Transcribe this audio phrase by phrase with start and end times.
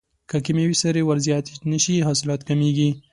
[0.29, 2.89] که کیمیاوي سرې ور زیاتې نشي حاصلات کمیږي.